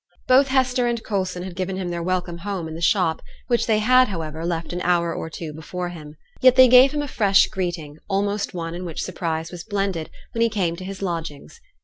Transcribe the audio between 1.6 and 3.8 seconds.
him their welcome home in the shop, which they